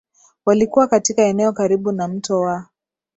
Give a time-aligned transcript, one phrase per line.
[0.45, 2.65] walikuwa katika eneo karibu na mto wa